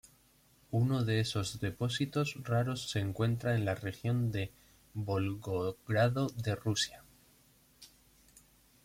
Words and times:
Uno 0.71 1.05
de 1.05 1.19
esos 1.19 1.59
depósitos 1.59 2.33
raros 2.43 2.89
se 2.89 3.01
encuentra 3.01 3.53
en 3.53 3.65
la 3.65 3.75
región 3.75 4.31
de 4.31 4.51
Volgogrado 4.95 6.29
de 6.29 6.55
Rusia. 6.55 7.03